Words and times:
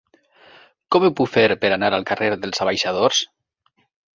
Com 0.95 1.03
ho 1.07 1.11
puc 1.19 1.29
fer 1.35 1.43
per 1.65 1.71
anar 1.75 1.91
al 1.99 2.07
carrer 2.13 2.33
dels 2.47 2.65
Abaixadors? 2.67 3.25